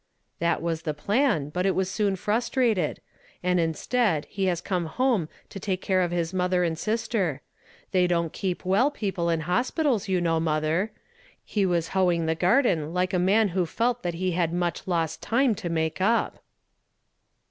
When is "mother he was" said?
10.39-11.89